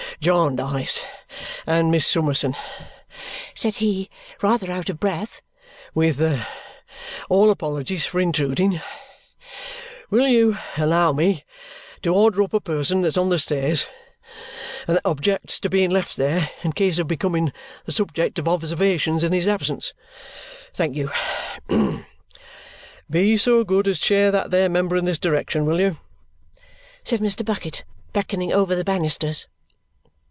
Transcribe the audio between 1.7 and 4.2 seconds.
Miss Summerson," said he,